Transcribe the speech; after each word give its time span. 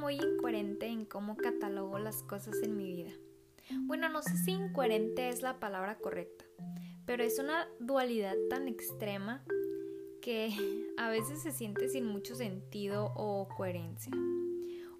muy 0.00 0.14
incoherente 0.16 0.86
en 0.86 1.04
cómo 1.04 1.36
catalogo 1.36 1.98
las 1.98 2.22
cosas 2.22 2.56
en 2.62 2.76
mi 2.76 2.86
vida. 2.86 3.12
Bueno, 3.82 4.08
no 4.08 4.22
sé 4.22 4.36
si 4.36 4.52
incoherente 4.52 5.28
es 5.28 5.42
la 5.42 5.60
palabra 5.60 5.98
correcta, 5.98 6.44
pero 7.04 7.22
es 7.22 7.38
una 7.38 7.68
dualidad 7.80 8.34
tan 8.48 8.68
extrema 8.68 9.44
que 10.22 10.52
a 10.96 11.08
veces 11.10 11.42
se 11.42 11.52
siente 11.52 11.88
sin 11.88 12.06
mucho 12.06 12.34
sentido 12.34 13.12
o 13.16 13.48
coherencia. 13.56 14.12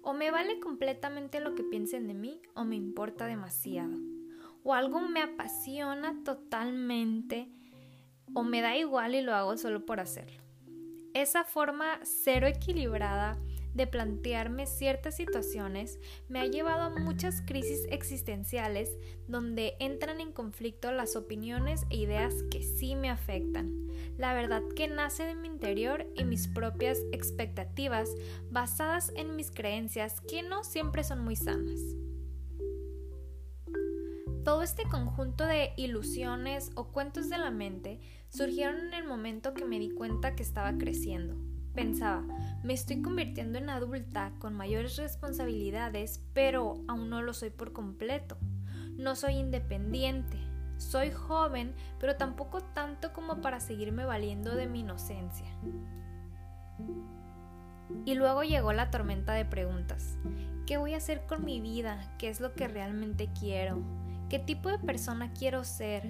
O 0.01 0.13
me 0.13 0.31
vale 0.31 0.59
completamente 0.59 1.39
lo 1.39 1.55
que 1.55 1.63
piensen 1.63 2.07
de 2.07 2.13
mí 2.13 2.41
o 2.55 2.63
me 2.63 2.75
importa 2.75 3.25
demasiado. 3.25 3.97
O 4.63 4.73
algo 4.73 5.01
me 5.01 5.21
apasiona 5.21 6.23
totalmente 6.23 7.49
o 8.33 8.43
me 8.43 8.61
da 8.61 8.77
igual 8.77 9.15
y 9.15 9.21
lo 9.21 9.35
hago 9.35 9.57
solo 9.57 9.85
por 9.85 9.99
hacerlo. 9.99 10.41
Esa 11.13 11.43
forma 11.43 11.99
cero 12.03 12.47
equilibrada 12.47 13.37
de 13.73 13.87
plantearme 13.87 14.65
ciertas 14.65 15.15
situaciones 15.15 15.99
me 16.27 16.39
ha 16.39 16.45
llevado 16.45 16.83
a 16.83 16.89
muchas 16.89 17.41
crisis 17.41 17.85
existenciales 17.89 18.91
donde 19.27 19.75
entran 19.79 20.21
en 20.21 20.31
conflicto 20.31 20.91
las 20.91 21.15
opiniones 21.15 21.85
e 21.89 21.97
ideas 21.97 22.33
que 22.51 22.63
sí 22.63 22.95
me 22.95 23.09
afectan, 23.09 23.87
la 24.17 24.33
verdad 24.33 24.63
que 24.75 24.87
nace 24.87 25.23
de 25.23 25.35
mi 25.35 25.47
interior 25.47 26.07
y 26.15 26.23
mis 26.23 26.47
propias 26.47 26.99
expectativas 27.11 28.09
basadas 28.49 29.11
en 29.15 29.35
mis 29.35 29.51
creencias 29.51 30.21
que 30.21 30.43
no 30.43 30.63
siempre 30.63 31.03
son 31.03 31.23
muy 31.23 31.35
sanas. 31.35 31.79
Todo 34.43 34.63
este 34.63 34.83
conjunto 34.83 35.45
de 35.45 35.73
ilusiones 35.77 36.71
o 36.75 36.91
cuentos 36.91 37.29
de 37.29 37.37
la 37.37 37.51
mente 37.51 37.99
surgieron 38.29 38.87
en 38.87 38.93
el 38.93 39.05
momento 39.05 39.53
que 39.53 39.65
me 39.65 39.79
di 39.79 39.91
cuenta 39.91 40.35
que 40.35 40.43
estaba 40.43 40.77
creciendo. 40.77 41.48
Pensaba, 41.73 42.23
me 42.63 42.73
estoy 42.73 43.01
convirtiendo 43.01 43.57
en 43.57 43.69
adulta 43.69 44.31
con 44.39 44.53
mayores 44.53 44.97
responsabilidades, 44.97 46.23
pero 46.33 46.83
aún 46.87 47.09
no 47.09 47.21
lo 47.21 47.33
soy 47.33 47.51
por 47.51 47.73
completo. 47.73 48.37
No 48.97 49.15
soy 49.15 49.35
independiente. 49.35 50.37
Soy 50.77 51.11
joven, 51.11 51.73
pero 51.99 52.15
tampoco 52.15 52.61
tanto 52.61 53.13
como 53.13 53.41
para 53.41 53.59
seguirme 53.59 54.05
valiendo 54.05 54.55
de 54.55 54.67
mi 54.67 54.79
inocencia. 54.79 55.47
Y 58.05 58.15
luego 58.15 58.43
llegó 58.43 58.73
la 58.73 58.89
tormenta 58.89 59.33
de 59.33 59.45
preguntas. 59.45 60.17
¿Qué 60.65 60.77
voy 60.77 60.93
a 60.93 60.97
hacer 60.97 61.25
con 61.25 61.43
mi 61.43 61.59
vida? 61.59 62.15
¿Qué 62.17 62.29
es 62.29 62.39
lo 62.39 62.53
que 62.53 62.67
realmente 62.67 63.29
quiero? 63.39 63.81
¿Qué 64.29 64.39
tipo 64.39 64.69
de 64.69 64.79
persona 64.79 65.33
quiero 65.33 65.63
ser? 65.63 66.07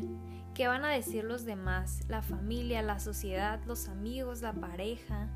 ¿Qué 0.53 0.67
van 0.67 0.83
a 0.83 0.89
decir 0.89 1.23
los 1.23 1.45
demás? 1.45 2.01
La 2.09 2.21
familia, 2.21 2.81
la 2.81 2.99
sociedad, 2.99 3.61
los 3.65 3.87
amigos, 3.87 4.41
la 4.41 4.53
pareja. 4.53 5.29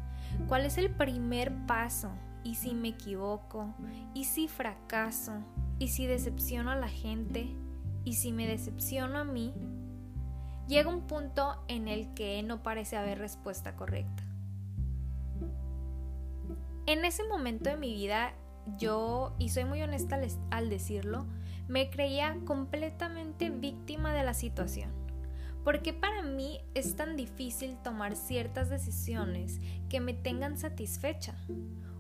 ¿Cuál 0.48 0.66
es 0.66 0.78
el 0.78 0.90
primer 0.92 1.54
paso? 1.66 2.12
¿Y 2.44 2.56
si 2.56 2.74
me 2.74 2.90
equivoco? 2.90 3.74
¿Y 4.14 4.26
si 4.26 4.48
fracaso? 4.48 5.34
¿Y 5.80 5.88
si 5.88 6.06
decepciono 6.06 6.72
a 6.72 6.76
la 6.76 6.90
gente? 6.90 7.48
¿Y 8.04 8.14
si 8.14 8.32
me 8.32 8.48
decepciono 8.48 9.20
a 9.20 9.24
mí? 9.24 9.54
Llega 10.68 10.90
un 10.90 11.02
punto 11.08 11.64
en 11.68 11.88
el 11.88 12.14
que 12.14 12.42
no 12.44 12.64
parece 12.64 12.98
haber 12.98 13.20
respuesta 13.20 13.76
correcta. 13.76 14.24
En 16.86 17.06
ese 17.06 17.24
momento 17.28 17.70
de 17.70 17.78
mi 17.78 17.94
vida, 17.94 18.34
yo, 18.78 19.34
y 19.40 19.50
soy 19.50 19.66
muy 19.66 19.82
honesta 19.82 20.20
al 20.52 20.70
decirlo, 20.70 21.26
me 21.68 21.90
creía 21.90 22.38
completamente 22.46 23.50
víctima 23.50 24.14
de 24.14 24.24
la 24.24 24.34
situación. 24.34 25.03
¿Por 25.64 25.82
qué 25.82 25.94
para 25.94 26.24
mí 26.24 26.60
es 26.74 26.96
tan 26.98 27.16
difícil 27.16 27.78
tomar 27.78 28.18
ciertas 28.18 28.70
decisiones 28.70 29.62
que 29.90 30.02
me 30.02 30.14
tengan 30.14 30.58
satisfecha? 30.58 31.36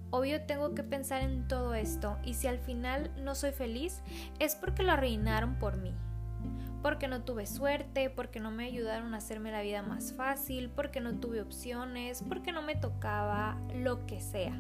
Obvio 0.09 0.41
tengo 0.41 0.75
que 0.75 0.83
pensar 0.83 1.21
en 1.21 1.47
todo 1.47 1.73
esto 1.73 2.17
y 2.25 2.33
si 2.33 2.47
al 2.47 2.59
final 2.59 3.09
no 3.23 3.35
soy 3.35 3.51
feliz 3.51 4.01
es 4.39 4.55
porque 4.55 4.83
lo 4.83 4.91
arruinaron 4.91 5.57
por 5.59 5.77
mí. 5.77 5.93
Porque 6.81 7.07
no 7.07 7.23
tuve 7.23 7.45
suerte, 7.45 8.09
porque 8.09 8.41
no 8.41 8.51
me 8.51 8.65
ayudaron 8.65 9.13
a 9.13 9.17
hacerme 9.17 9.51
la 9.51 9.61
vida 9.61 9.81
más 9.81 10.11
fácil, 10.11 10.69
porque 10.69 10.99
no 10.99 11.19
tuve 11.19 11.41
opciones, 11.41 12.21
porque 12.27 12.51
no 12.51 12.61
me 12.61 12.75
tocaba 12.75 13.57
lo 13.73 14.05
que 14.05 14.19
sea. 14.19 14.59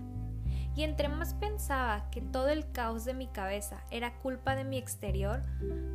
Y 0.75 0.83
entre 0.83 1.07
más 1.07 1.35
pensaba 1.35 2.09
que 2.09 2.21
todo 2.21 2.49
el 2.49 2.71
caos 2.71 3.05
de 3.05 3.13
mi 3.13 3.27
cabeza 3.27 3.83
era 3.91 4.17
culpa 4.19 4.55
de 4.55 4.63
mi 4.63 4.77
exterior, 4.77 5.43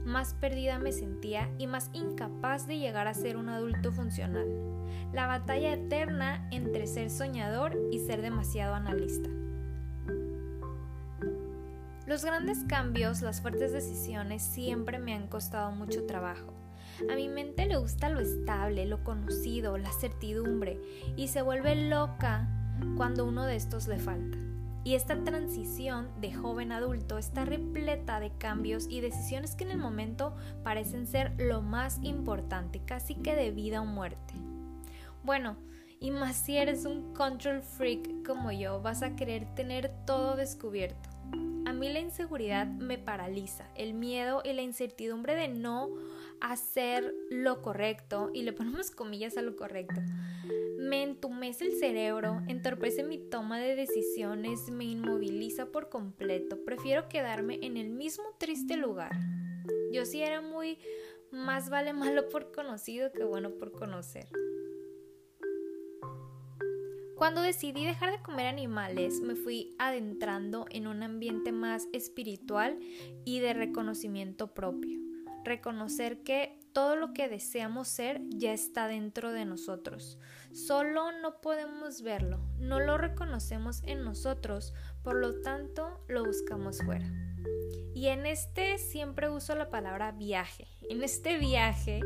más 0.05 0.34
perdida 0.34 0.78
me 0.78 0.93
sentía 0.93 1.50
y 1.59 1.66
más 1.66 1.91
incapaz 1.93 2.66
de 2.66 2.78
llegar 2.78 3.09
a 3.09 3.15
ser 3.15 3.37
un 3.37 3.49
adulto 3.49 3.91
funcional. 3.91 4.47
La 5.12 5.27
batalla 5.27 5.72
eterna 5.72 6.49
entre 6.53 6.87
ser 6.87 7.11
soñador 7.11 7.77
y 7.91 7.99
ser 7.99 8.22
demasiado 8.22 8.75
analista. 8.75 9.28
Los 12.06 12.25
grandes 12.25 12.65
cambios, 12.65 13.21
las 13.21 13.43
fuertes 13.43 13.72
decisiones 13.72 14.43
siempre 14.43 14.99
me 14.99 15.15
han 15.15 15.27
costado 15.27 15.72
mucho 15.72 16.06
trabajo. 16.06 16.55
A 17.11 17.15
mi 17.17 17.28
mente 17.28 17.67
le 17.67 17.77
gusta 17.77 18.09
lo 18.09 18.21
estable, 18.21 18.87
lo 18.87 19.05
conocido, 19.05 19.77
la 19.77 19.93
certidumbre, 19.93 20.81
y 21.17 21.28
se 21.28 21.43
vuelve 21.43 21.75
loca 21.88 22.49
cuando 22.97 23.27
uno 23.27 23.44
de 23.44 23.56
estos 23.56 23.88
le 23.88 23.99
falta. 23.99 24.38
Y 24.84 24.94
esta 24.94 25.22
transición 25.22 26.09
de 26.21 26.33
joven 26.33 26.72
adulto 26.72 27.19
está 27.19 27.44
repleta 27.44 28.21
de 28.21 28.33
cambios 28.39 28.87
y 28.89 29.00
decisiones 29.00 29.55
que 29.55 29.65
en 29.65 29.72
el 29.72 29.78
momento 29.78 30.34
parecen 30.62 31.06
ser 31.06 31.33
lo 31.37 31.61
más 31.61 31.99
importante, 32.03 32.81
casi 32.84 33.15
que 33.15 33.34
de 33.34 33.50
vida 33.50 33.83
o 33.83 33.84
muerte. 33.84 34.34
Bueno, 35.25 35.56
y 36.00 36.11
más 36.11 36.37
si 36.37 36.56
eres 36.56 36.84
un 36.84 37.12
control 37.12 37.61
freak 37.61 38.25
como 38.25 38.53
yo, 38.53 38.81
vas 38.81 39.03
a 39.03 39.17
querer 39.17 39.53
tener 39.55 39.91
todo 40.06 40.37
descubierto. 40.37 41.09
A 41.67 41.72
mí 41.72 41.93
la 41.93 41.99
inseguridad 41.99 42.67
me 42.67 42.99
paraliza, 42.99 43.67
el 43.75 43.94
miedo 43.94 44.41
y 44.44 44.53
la 44.53 44.62
incertidumbre 44.62 45.34
de 45.34 45.49
no 45.49 45.91
hacer 46.41 47.15
lo 47.31 47.62
correcto, 47.62 48.31
y 48.32 48.43
le 48.43 48.53
ponemos 48.53 48.91
comillas 48.91 49.37
a 49.37 49.43
lo 49.43 49.56
correcto, 49.56 50.00
me 50.78 51.03
entumece 51.03 51.66
el 51.66 51.72
cerebro, 51.72 52.41
entorpece 52.47 53.03
mi 53.03 53.19
toma 53.19 53.59
de 53.59 53.75
decisiones, 53.75 54.71
me 54.71 54.84
inmoviliza 54.84 55.66
por 55.66 55.88
completo. 55.88 56.65
Prefiero 56.65 57.09
quedarme 57.09 57.59
en 57.62 57.76
el 57.76 57.91
mismo 57.91 58.25
triste 58.38 58.76
lugar. 58.76 59.12
Yo 59.93 60.06
sí 60.06 60.22
era 60.22 60.41
muy 60.41 60.78
más 61.31 61.69
vale 61.69 61.93
malo 61.93 62.28
por 62.28 62.53
conocido 62.53 63.12
que 63.12 63.25
bueno 63.25 63.50
por 63.50 63.72
conocer. 63.72 64.28
Cuando 67.16 67.43
decidí 67.43 67.84
dejar 67.84 68.12
de 68.12 68.22
comer 68.22 68.47
animales, 68.47 69.20
me 69.20 69.34
fui 69.34 69.75
adentrando 69.78 70.66
en 70.70 70.87
un 70.87 71.03
ambiente 71.03 71.50
más 71.50 71.88
espiritual 71.93 72.78
y 73.25 73.41
de 73.41 73.55
reconocimiento 73.55 74.55
propio. 74.55 75.07
Reconocer 75.48 76.22
que 76.25 76.60
todo 76.75 76.94
lo 76.94 77.14
que 77.14 77.26
deseamos 77.26 77.88
ser 77.88 78.20
ya 78.28 78.53
está 78.53 78.86
dentro 78.86 79.32
de 79.32 79.47
nosotros. 79.47 80.19
Solo 80.53 81.10
no 81.22 81.41
podemos 81.41 82.03
verlo, 82.03 82.38
no 82.59 82.81
lo 82.81 82.98
reconocemos 82.98 83.82
en 83.84 84.04
nosotros, 84.04 84.75
por 85.03 85.16
lo 85.16 85.41
tanto 85.41 86.04
lo 86.06 86.22
buscamos 86.22 86.82
fuera. 86.84 87.10
Y 87.94 88.08
en 88.08 88.26
este 88.26 88.76
siempre 88.76 89.31
uso 89.31 89.54
la 89.54 89.70
palabra 89.70 90.12
viaje. 90.12 90.69
En 90.91 91.03
este 91.03 91.38
viaje, 91.38 92.03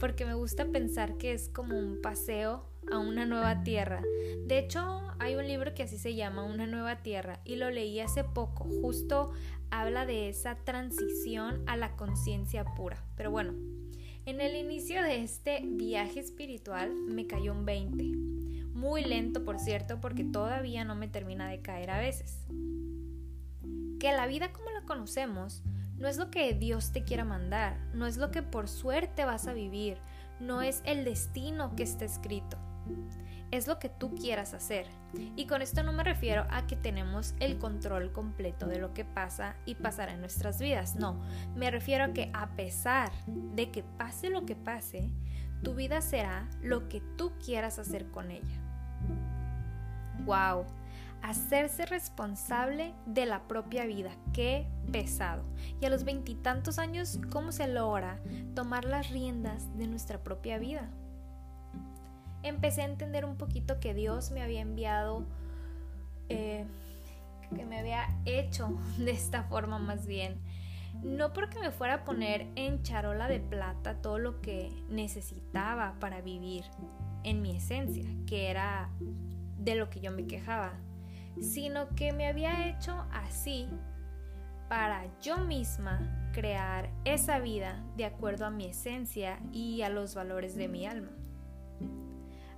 porque 0.00 0.24
me 0.24 0.32
gusta 0.32 0.64
pensar 0.64 1.18
que 1.18 1.34
es 1.34 1.50
como 1.50 1.78
un 1.78 2.00
paseo 2.00 2.70
a 2.90 2.96
una 2.98 3.26
nueva 3.26 3.64
tierra. 3.64 4.00
De 4.46 4.58
hecho, 4.58 5.08
hay 5.18 5.34
un 5.34 5.46
libro 5.46 5.74
que 5.74 5.82
así 5.82 5.98
se 5.98 6.14
llama, 6.14 6.44
Una 6.44 6.66
nueva 6.66 7.02
tierra, 7.02 7.40
y 7.44 7.56
lo 7.56 7.70
leí 7.70 8.00
hace 8.00 8.24
poco. 8.24 8.64
Justo 8.80 9.32
habla 9.70 10.06
de 10.06 10.28
esa 10.28 10.56
transición 10.56 11.62
a 11.66 11.76
la 11.76 11.96
conciencia 11.96 12.64
pura. 12.64 13.02
Pero 13.16 13.30
bueno, 13.30 13.52
en 14.26 14.40
el 14.40 14.56
inicio 14.56 15.02
de 15.02 15.22
este 15.22 15.62
viaje 15.64 16.20
espiritual 16.20 16.94
me 16.94 17.26
cayó 17.26 17.52
un 17.52 17.64
20. 17.64 18.04
Muy 18.74 19.04
lento, 19.04 19.44
por 19.44 19.58
cierto, 19.58 20.00
porque 20.00 20.24
todavía 20.24 20.84
no 20.84 20.94
me 20.94 21.08
termina 21.08 21.48
de 21.48 21.60
caer 21.60 21.90
a 21.90 21.98
veces. 21.98 22.44
Que 23.98 24.12
la 24.12 24.26
vida 24.26 24.52
como 24.52 24.70
la 24.70 24.82
conocemos 24.82 25.62
no 25.96 26.08
es 26.08 26.16
lo 26.16 26.30
que 26.30 26.54
Dios 26.54 26.92
te 26.92 27.02
quiera 27.02 27.24
mandar, 27.24 27.78
no 27.94 28.06
es 28.06 28.16
lo 28.16 28.30
que 28.30 28.42
por 28.42 28.68
suerte 28.68 29.24
vas 29.24 29.48
a 29.48 29.52
vivir, 29.52 29.98
no 30.38 30.62
es 30.62 30.82
el 30.84 31.04
destino 31.04 31.74
que 31.74 31.82
está 31.82 32.04
escrito 32.04 32.56
es 33.50 33.66
lo 33.66 33.78
que 33.78 33.88
tú 33.88 34.14
quieras 34.14 34.54
hacer. 34.54 34.86
Y 35.36 35.46
con 35.46 35.62
esto 35.62 35.82
no 35.82 35.92
me 35.92 36.04
refiero 36.04 36.46
a 36.50 36.66
que 36.66 36.76
tenemos 36.76 37.34
el 37.40 37.58
control 37.58 38.12
completo 38.12 38.66
de 38.66 38.78
lo 38.78 38.92
que 38.92 39.04
pasa 39.04 39.56
y 39.64 39.74
pasará 39.74 40.12
en 40.12 40.20
nuestras 40.20 40.60
vidas. 40.60 40.96
No, 40.96 41.20
me 41.56 41.70
refiero 41.70 42.04
a 42.04 42.12
que 42.12 42.30
a 42.34 42.48
pesar 42.56 43.10
de 43.26 43.70
que 43.70 43.82
pase 43.82 44.30
lo 44.30 44.44
que 44.44 44.56
pase, 44.56 45.10
tu 45.62 45.74
vida 45.74 46.00
será 46.00 46.48
lo 46.62 46.88
que 46.88 47.00
tú 47.16 47.32
quieras 47.44 47.78
hacer 47.78 48.10
con 48.10 48.30
ella. 48.30 48.62
¡Wow! 50.24 50.66
Hacerse 51.22 51.84
responsable 51.86 52.94
de 53.06 53.26
la 53.26 53.48
propia 53.48 53.86
vida, 53.86 54.10
qué 54.32 54.68
pesado. 54.92 55.42
Y 55.80 55.86
a 55.86 55.90
los 55.90 56.04
veintitantos 56.04 56.78
años, 56.78 57.18
¿cómo 57.30 57.50
se 57.50 57.66
logra 57.66 58.20
tomar 58.54 58.84
las 58.84 59.10
riendas 59.10 59.76
de 59.76 59.88
nuestra 59.88 60.22
propia 60.22 60.58
vida? 60.58 60.90
Empecé 62.42 62.82
a 62.82 62.86
entender 62.86 63.24
un 63.24 63.36
poquito 63.36 63.80
que 63.80 63.94
Dios 63.94 64.30
me 64.30 64.42
había 64.42 64.60
enviado, 64.60 65.24
eh, 66.28 66.64
que 67.54 67.64
me 67.64 67.78
había 67.78 68.08
hecho 68.24 68.78
de 68.98 69.10
esta 69.10 69.44
forma 69.44 69.78
más 69.78 70.06
bien. 70.06 70.40
No 71.02 71.32
porque 71.32 71.60
me 71.60 71.70
fuera 71.70 71.94
a 71.94 72.04
poner 72.04 72.48
en 72.56 72.82
charola 72.82 73.28
de 73.28 73.40
plata 73.40 74.00
todo 74.00 74.18
lo 74.18 74.40
que 74.40 74.72
necesitaba 74.88 75.94
para 76.00 76.20
vivir 76.20 76.64
en 77.24 77.42
mi 77.42 77.56
esencia, 77.56 78.04
que 78.26 78.50
era 78.50 78.90
de 79.58 79.74
lo 79.74 79.90
que 79.90 80.00
yo 80.00 80.10
me 80.10 80.26
quejaba, 80.26 80.72
sino 81.40 81.88
que 81.94 82.12
me 82.12 82.26
había 82.26 82.68
hecho 82.68 83.06
así 83.12 83.68
para 84.68 85.06
yo 85.20 85.38
misma 85.38 86.30
crear 86.32 86.90
esa 87.04 87.38
vida 87.38 87.82
de 87.96 88.04
acuerdo 88.04 88.46
a 88.46 88.50
mi 88.50 88.66
esencia 88.66 89.38
y 89.52 89.82
a 89.82 89.88
los 89.88 90.14
valores 90.14 90.56
de 90.56 90.68
mi 90.68 90.86
alma. 90.86 91.17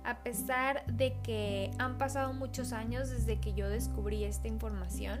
A 0.03 0.23
pesar 0.23 0.85
de 0.85 1.13
que 1.23 1.71
han 1.77 1.97
pasado 1.97 2.33
muchos 2.33 2.73
años 2.73 3.09
desde 3.09 3.39
que 3.39 3.53
yo 3.53 3.69
descubrí 3.69 4.23
esta 4.23 4.47
información, 4.47 5.19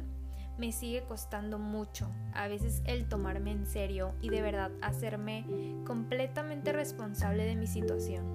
me 0.57 0.71
sigue 0.71 1.03
costando 1.03 1.59
mucho 1.59 2.09
a 2.33 2.47
veces 2.47 2.81
el 2.85 3.07
tomarme 3.07 3.51
en 3.51 3.65
serio 3.65 4.13
y 4.21 4.29
de 4.29 4.41
verdad 4.41 4.71
hacerme 4.81 5.45
completamente 5.85 6.73
responsable 6.73 7.45
de 7.45 7.55
mi 7.55 7.67
situación. 7.67 8.25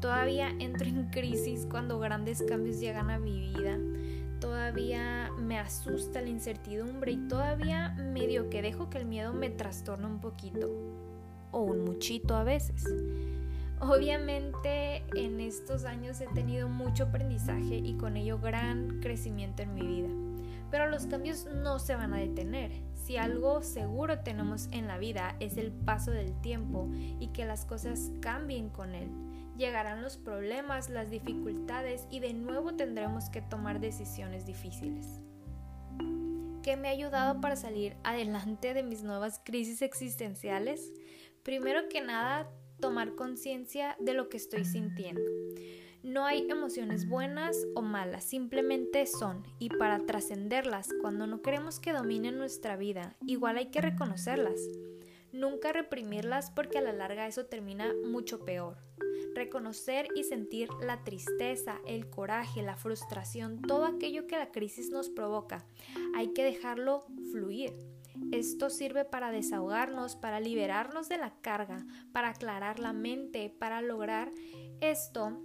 Todavía 0.00 0.50
entro 0.58 0.88
en 0.88 1.10
crisis 1.10 1.66
cuando 1.70 1.98
grandes 1.98 2.42
cambios 2.42 2.80
llegan 2.80 3.10
a 3.10 3.18
mi 3.18 3.38
vida 3.38 3.78
todavía 4.40 5.30
me 5.38 5.58
asusta 5.58 6.22
la 6.22 6.28
incertidumbre 6.28 7.12
y 7.12 7.28
todavía 7.28 7.90
medio 7.90 8.48
que 8.48 8.62
dejo 8.62 8.88
que 8.88 8.98
el 8.98 9.04
miedo 9.04 9.32
me 9.32 9.50
trastorne 9.50 10.06
un 10.06 10.18
poquito 10.18 10.68
o 11.52 11.60
un 11.60 11.84
muchito 11.84 12.34
a 12.34 12.42
veces. 12.42 12.84
Obviamente 13.80 15.04
en 15.14 15.40
estos 15.40 15.84
años 15.84 16.20
he 16.20 16.26
tenido 16.28 16.68
mucho 16.68 17.04
aprendizaje 17.04 17.76
y 17.76 17.94
con 17.94 18.16
ello 18.16 18.38
gran 18.38 19.00
crecimiento 19.00 19.62
en 19.62 19.74
mi 19.74 19.82
vida. 19.82 20.08
Pero 20.70 20.88
los 20.88 21.06
cambios 21.06 21.46
no 21.46 21.78
se 21.78 21.96
van 21.96 22.12
a 22.12 22.18
detener. 22.18 22.70
Si 22.94 23.16
algo 23.16 23.62
seguro 23.62 24.20
tenemos 24.20 24.68
en 24.70 24.86
la 24.86 24.98
vida 24.98 25.34
es 25.40 25.56
el 25.56 25.72
paso 25.72 26.10
del 26.10 26.38
tiempo 26.42 26.88
y 27.18 27.28
que 27.28 27.44
las 27.44 27.64
cosas 27.64 28.12
cambien 28.20 28.68
con 28.68 28.94
él 28.94 29.08
llegarán 29.60 30.02
los 30.02 30.16
problemas, 30.16 30.88
las 30.88 31.10
dificultades 31.10 32.06
y 32.10 32.20
de 32.20 32.32
nuevo 32.32 32.74
tendremos 32.74 33.28
que 33.28 33.42
tomar 33.42 33.78
decisiones 33.78 34.46
difíciles. 34.46 35.20
¿Qué 36.62 36.76
me 36.76 36.88
ha 36.88 36.92
ayudado 36.92 37.40
para 37.40 37.56
salir 37.56 37.96
adelante 38.02 38.74
de 38.74 38.82
mis 38.82 39.02
nuevas 39.02 39.40
crisis 39.44 39.82
existenciales? 39.82 40.92
Primero 41.42 41.88
que 41.88 42.00
nada, 42.00 42.48
tomar 42.80 43.14
conciencia 43.14 43.96
de 44.00 44.14
lo 44.14 44.28
que 44.28 44.36
estoy 44.36 44.64
sintiendo. 44.64 45.22
No 46.02 46.24
hay 46.24 46.46
emociones 46.50 47.06
buenas 47.06 47.66
o 47.74 47.82
malas, 47.82 48.24
simplemente 48.24 49.06
son, 49.06 49.44
y 49.58 49.68
para 49.68 50.06
trascenderlas, 50.06 50.88
cuando 51.00 51.26
no 51.26 51.42
queremos 51.42 51.78
que 51.78 51.92
dominen 51.92 52.38
nuestra 52.38 52.76
vida, 52.76 53.16
igual 53.26 53.58
hay 53.58 53.66
que 53.66 53.82
reconocerlas. 53.82 54.60
Nunca 55.32 55.72
reprimirlas 55.72 56.50
porque 56.50 56.78
a 56.78 56.82
la 56.82 56.92
larga 56.92 57.26
eso 57.26 57.46
termina 57.46 57.92
mucho 58.04 58.44
peor 58.44 58.78
reconocer 59.34 60.08
y 60.14 60.24
sentir 60.24 60.68
la 60.80 61.02
tristeza, 61.04 61.80
el 61.86 62.08
coraje, 62.08 62.62
la 62.62 62.76
frustración, 62.76 63.62
todo 63.62 63.84
aquello 63.84 64.26
que 64.26 64.36
la 64.36 64.50
crisis 64.50 64.90
nos 64.90 65.08
provoca. 65.08 65.64
Hay 66.14 66.32
que 66.32 66.44
dejarlo 66.44 67.06
fluir. 67.30 67.72
Esto 68.32 68.70
sirve 68.70 69.04
para 69.04 69.30
desahogarnos, 69.30 70.16
para 70.16 70.40
liberarnos 70.40 71.08
de 71.08 71.18
la 71.18 71.40
carga, 71.40 71.86
para 72.12 72.30
aclarar 72.30 72.78
la 72.78 72.92
mente, 72.92 73.54
para 73.58 73.82
lograr 73.82 74.32
esto. 74.80 75.42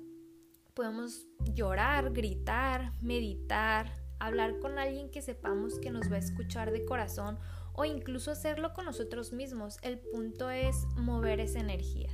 Podemos 0.73 1.27
llorar, 1.53 2.12
gritar, 2.12 2.91
meditar, 3.01 3.94
hablar 4.19 4.59
con 4.59 4.77
alguien 4.77 5.09
que 5.09 5.21
sepamos 5.21 5.79
que 5.79 5.91
nos 5.91 6.12
va 6.12 6.15
a 6.15 6.19
escuchar 6.19 6.71
de 6.71 6.85
corazón 6.85 7.39
o 7.73 7.85
incluso 7.85 8.31
hacerlo 8.31 8.73
con 8.73 8.85
nosotros 8.85 9.33
mismos. 9.33 9.77
El 9.81 10.00
punto 10.00 10.50
es 10.50 10.85
mover 10.95 11.39
esa 11.39 11.59
energía. 11.59 12.09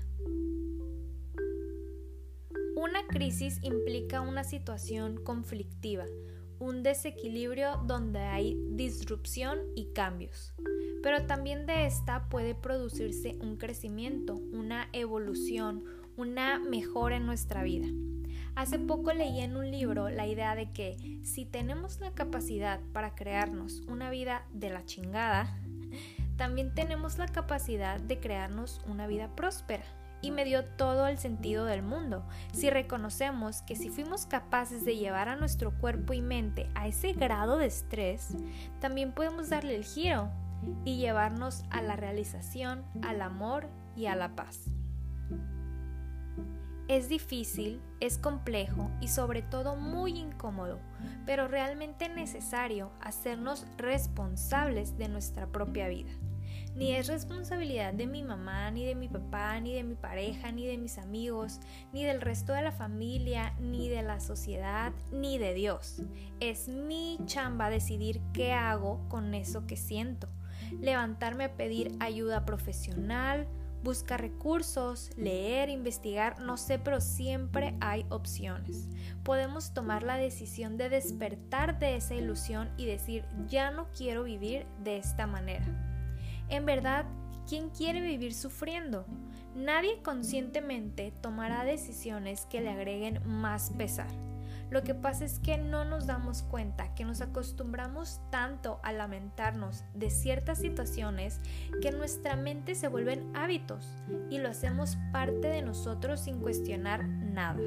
Una 2.75 3.05
crisis 3.07 3.59
implica 3.61 4.21
una 4.21 4.43
situación 4.43 5.23
conflictiva, 5.23 6.05
un 6.61 6.83
desequilibrio 6.83 7.77
donde 7.87 8.19
hay 8.19 8.55
disrupción 8.69 9.57
y 9.75 9.91
cambios. 9.93 10.53
Pero 11.01 11.25
también 11.25 11.65
de 11.65 11.87
esta 11.87 12.29
puede 12.29 12.53
producirse 12.53 13.35
un 13.41 13.57
crecimiento, 13.57 14.35
una 14.53 14.87
evolución, 14.93 15.83
una 16.15 16.59
mejora 16.59 17.15
en 17.15 17.25
nuestra 17.25 17.63
vida. 17.63 17.87
Hace 18.55 18.77
poco 18.77 19.11
leí 19.11 19.39
en 19.39 19.57
un 19.57 19.71
libro 19.71 20.09
la 20.09 20.27
idea 20.27 20.53
de 20.55 20.71
que 20.71 21.19
si 21.23 21.45
tenemos 21.45 21.99
la 21.99 22.11
capacidad 22.11 22.79
para 22.93 23.15
crearnos 23.15 23.81
una 23.87 24.11
vida 24.11 24.45
de 24.53 24.69
la 24.69 24.85
chingada, 24.85 25.57
también 26.37 26.75
tenemos 26.75 27.17
la 27.17 27.27
capacidad 27.27 27.99
de 27.99 28.19
crearnos 28.19 28.81
una 28.85 29.07
vida 29.07 29.35
próspera 29.35 30.00
y 30.21 30.31
me 30.31 30.45
dio 30.45 30.65
todo 30.65 31.07
el 31.07 31.17
sentido 31.17 31.65
del 31.65 31.83
mundo. 31.83 32.23
Si 32.53 32.69
reconocemos 32.69 33.61
que 33.63 33.75
si 33.75 33.89
fuimos 33.89 34.25
capaces 34.25 34.85
de 34.85 34.97
llevar 34.97 35.29
a 35.29 35.35
nuestro 35.35 35.71
cuerpo 35.79 36.13
y 36.13 36.21
mente 36.21 36.69
a 36.75 36.87
ese 36.87 37.13
grado 37.13 37.57
de 37.57 37.65
estrés, 37.65 38.35
también 38.79 39.13
podemos 39.13 39.49
darle 39.49 39.75
el 39.75 39.83
giro 39.83 40.29
y 40.85 40.97
llevarnos 40.97 41.63
a 41.69 41.81
la 41.81 41.95
realización, 41.95 42.83
al 43.01 43.21
amor 43.21 43.67
y 43.95 44.05
a 44.05 44.15
la 44.15 44.35
paz. 44.35 44.65
Es 46.87 47.07
difícil, 47.07 47.81
es 48.01 48.17
complejo 48.17 48.91
y 48.99 49.07
sobre 49.07 49.41
todo 49.41 49.77
muy 49.77 50.19
incómodo, 50.19 50.79
pero 51.25 51.47
realmente 51.47 52.09
necesario 52.09 52.91
hacernos 52.99 53.65
responsables 53.77 54.97
de 54.97 55.07
nuestra 55.07 55.47
propia 55.47 55.87
vida 55.87 56.11
ni 56.75 56.95
es 56.95 57.07
responsabilidad 57.07 57.93
de 57.93 58.07
mi 58.07 58.23
mamá, 58.23 58.71
ni 58.71 58.85
de 58.85 58.95
mi 58.95 59.07
papá, 59.07 59.59
ni 59.59 59.73
de 59.73 59.83
mi 59.83 59.95
pareja, 59.95 60.51
ni 60.51 60.65
de 60.65 60.77
mis 60.77 60.97
amigos, 60.97 61.59
ni 61.91 62.03
del 62.03 62.21
resto 62.21 62.53
de 62.53 62.61
la 62.61 62.71
familia, 62.71 63.53
ni 63.59 63.89
de 63.89 64.01
la 64.01 64.19
sociedad, 64.19 64.93
ni 65.11 65.37
de 65.37 65.53
Dios. 65.53 66.01
Es 66.39 66.67
mi 66.67 67.19
chamba 67.25 67.69
decidir 67.69 68.21
qué 68.33 68.53
hago 68.53 69.07
con 69.09 69.33
eso 69.33 69.67
que 69.67 69.75
siento. 69.75 70.29
Levantarme 70.79 71.45
a 71.45 71.57
pedir 71.57 71.95
ayuda 71.99 72.45
profesional, 72.45 73.47
buscar 73.83 74.21
recursos, 74.21 75.09
leer, 75.17 75.69
investigar, 75.69 76.39
no 76.39 76.57
sé, 76.57 76.79
pero 76.79 77.01
siempre 77.01 77.75
hay 77.81 78.05
opciones. 78.09 78.87
Podemos 79.23 79.73
tomar 79.73 80.03
la 80.03 80.17
decisión 80.17 80.77
de 80.77 80.89
despertar 80.89 81.79
de 81.79 81.95
esa 81.95 82.15
ilusión 82.15 82.69
y 82.77 82.85
decir, 82.85 83.25
ya 83.47 83.71
no 83.71 83.87
quiero 83.97 84.23
vivir 84.23 84.65
de 84.83 84.97
esta 84.97 85.27
manera. 85.27 85.90
En 86.51 86.65
verdad, 86.65 87.05
¿quién 87.47 87.69
quiere 87.69 88.01
vivir 88.01 88.33
sufriendo? 88.33 89.05
Nadie 89.55 90.01
conscientemente 90.03 91.13
tomará 91.21 91.63
decisiones 91.63 92.45
que 92.45 92.59
le 92.59 92.69
agreguen 92.69 93.21
más 93.25 93.69
pesar. 93.71 94.09
Lo 94.69 94.83
que 94.83 94.93
pasa 94.93 95.23
es 95.23 95.39
que 95.39 95.57
no 95.57 95.85
nos 95.85 96.07
damos 96.07 96.43
cuenta 96.43 96.93
que 96.93 97.05
nos 97.05 97.21
acostumbramos 97.21 98.19
tanto 98.31 98.81
a 98.83 98.91
lamentarnos 98.91 99.85
de 99.93 100.09
ciertas 100.09 100.59
situaciones 100.59 101.39
que 101.81 101.91
nuestra 101.91 102.35
mente 102.35 102.75
se 102.75 102.89
vuelven 102.89 103.33
hábitos 103.33 103.87
y 104.29 104.39
lo 104.39 104.49
hacemos 104.49 104.97
parte 105.13 105.47
de 105.47 105.61
nosotros 105.61 106.19
sin 106.19 106.39
cuestionar 106.39 107.07
nada. 107.07 107.61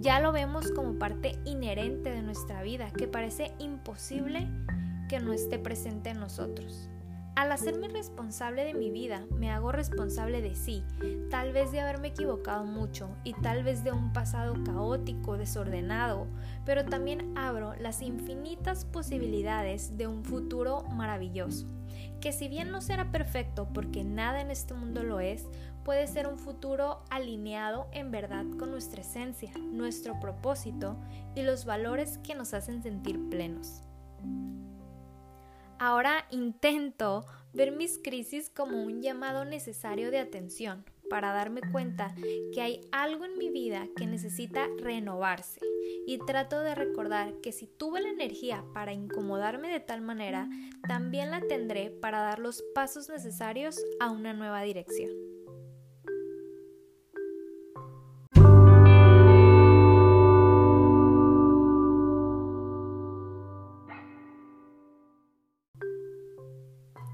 Ya 0.00 0.20
lo 0.20 0.32
vemos 0.32 0.70
como 0.72 0.98
parte 0.98 1.38
inherente 1.46 2.10
de 2.10 2.22
nuestra 2.22 2.62
vida 2.62 2.90
que 2.90 3.06
parece 3.06 3.54
imposible 3.58 4.48
que 5.08 5.18
no 5.20 5.32
esté 5.32 5.58
presente 5.58 6.10
en 6.10 6.20
nosotros. 6.20 6.90
Al 7.34 7.50
hacerme 7.50 7.88
responsable 7.88 8.62
de 8.62 8.74
mi 8.74 8.90
vida, 8.90 9.24
me 9.38 9.50
hago 9.50 9.72
responsable 9.72 10.42
de 10.42 10.54
sí, 10.54 10.84
tal 11.30 11.54
vez 11.54 11.72
de 11.72 11.80
haberme 11.80 12.08
equivocado 12.08 12.64
mucho 12.64 13.08
y 13.24 13.32
tal 13.32 13.64
vez 13.64 13.82
de 13.84 13.90
un 13.90 14.12
pasado 14.12 14.54
caótico, 14.64 15.38
desordenado, 15.38 16.26
pero 16.66 16.84
también 16.84 17.32
abro 17.36 17.74
las 17.80 18.02
infinitas 18.02 18.84
posibilidades 18.84 19.96
de 19.96 20.06
un 20.08 20.24
futuro 20.24 20.82
maravilloso, 20.90 21.66
que 22.20 22.32
si 22.32 22.48
bien 22.48 22.70
no 22.70 22.82
será 22.82 23.10
perfecto 23.10 23.66
porque 23.72 24.04
nada 24.04 24.42
en 24.42 24.50
este 24.50 24.74
mundo 24.74 25.02
lo 25.02 25.18
es, 25.18 25.46
puede 25.84 26.06
ser 26.08 26.26
un 26.26 26.38
futuro 26.38 27.02
alineado 27.08 27.88
en 27.92 28.10
verdad 28.10 28.44
con 28.58 28.70
nuestra 28.70 29.00
esencia, 29.00 29.52
nuestro 29.58 30.20
propósito 30.20 30.96
y 31.34 31.42
los 31.42 31.64
valores 31.64 32.18
que 32.18 32.34
nos 32.34 32.52
hacen 32.52 32.82
sentir 32.82 33.30
plenos. 33.30 33.82
Ahora 35.82 36.26
intento 36.30 37.26
ver 37.52 37.72
mis 37.72 37.98
crisis 37.98 38.48
como 38.48 38.84
un 38.84 39.02
llamado 39.02 39.44
necesario 39.44 40.12
de 40.12 40.20
atención 40.20 40.84
para 41.10 41.32
darme 41.32 41.60
cuenta 41.72 42.14
que 42.54 42.62
hay 42.62 42.82
algo 42.92 43.24
en 43.24 43.36
mi 43.36 43.50
vida 43.50 43.88
que 43.96 44.06
necesita 44.06 44.68
renovarse 44.78 45.58
y 46.06 46.18
trato 46.18 46.60
de 46.60 46.76
recordar 46.76 47.34
que 47.40 47.50
si 47.50 47.66
tuve 47.66 48.00
la 48.00 48.10
energía 48.10 48.64
para 48.72 48.92
incomodarme 48.92 49.72
de 49.72 49.80
tal 49.80 50.02
manera, 50.02 50.48
también 50.86 51.32
la 51.32 51.40
tendré 51.40 51.90
para 51.90 52.20
dar 52.20 52.38
los 52.38 52.62
pasos 52.76 53.08
necesarios 53.08 53.76
a 53.98 54.12
una 54.12 54.34
nueva 54.34 54.62
dirección. 54.62 55.31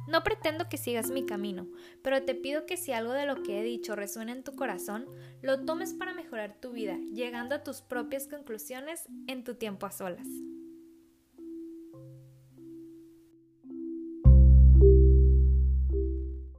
No 0.08 0.22
pretendo 0.24 0.70
que 0.70 0.78
sigas 0.78 1.10
mi 1.10 1.26
camino, 1.26 1.68
pero 2.02 2.22
te 2.22 2.34
pido 2.34 2.64
que 2.64 2.78
si 2.78 2.92
algo 2.92 3.12
de 3.12 3.26
lo 3.26 3.42
que 3.42 3.60
he 3.60 3.62
dicho 3.62 3.94
resuena 3.94 4.32
en 4.32 4.42
tu 4.42 4.52
corazón, 4.52 5.06
lo 5.42 5.66
tomes 5.66 5.92
para 5.92 6.14
mejorar 6.14 6.58
tu 6.58 6.72
vida, 6.72 6.96
llegando 7.12 7.54
a 7.54 7.62
tus 7.62 7.82
propias 7.82 8.26
conclusiones 8.26 9.06
en 9.26 9.44
tu 9.44 9.56
tiempo 9.56 9.84
a 9.84 9.90
solas. 9.90 10.26